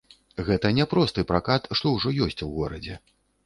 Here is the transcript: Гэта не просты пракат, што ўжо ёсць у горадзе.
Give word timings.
Гэта 0.47 0.71
не 0.77 0.87
просты 0.93 1.25
пракат, 1.33 1.69
што 1.81 1.95
ўжо 1.99 2.17
ёсць 2.31 2.41
у 2.51 2.51
горадзе. 2.59 3.03